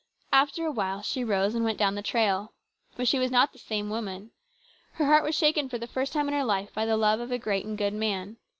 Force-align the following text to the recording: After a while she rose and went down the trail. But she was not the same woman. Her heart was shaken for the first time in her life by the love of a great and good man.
After 0.33 0.65
a 0.65 0.71
while 0.71 1.03
she 1.03 1.23
rose 1.23 1.53
and 1.53 1.63
went 1.63 1.77
down 1.77 1.93
the 1.93 2.01
trail. 2.01 2.53
But 2.95 3.07
she 3.07 3.19
was 3.19 3.29
not 3.29 3.53
the 3.53 3.59
same 3.59 3.91
woman. 3.91 4.31
Her 4.93 5.05
heart 5.05 5.23
was 5.23 5.35
shaken 5.35 5.69
for 5.69 5.77
the 5.77 5.85
first 5.85 6.11
time 6.11 6.27
in 6.27 6.33
her 6.33 6.43
life 6.43 6.73
by 6.73 6.87
the 6.87 6.97
love 6.97 7.19
of 7.19 7.31
a 7.31 7.37
great 7.37 7.67
and 7.67 7.77
good 7.77 7.93
man. 7.93 8.37